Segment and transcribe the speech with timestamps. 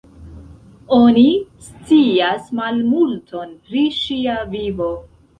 [0.95, 1.25] Oni
[1.65, 4.89] scias malmulton pri ŝia vivo.